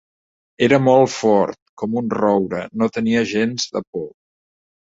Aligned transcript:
Era 0.67 0.79
molt 0.85 1.11
fort, 1.15 1.59
com 1.83 1.99
un 2.03 2.09
roure, 2.21 2.65
no 2.85 2.91
tenia 2.97 3.25
gens 3.35 3.69
de 3.77 3.87
por. 3.91 4.13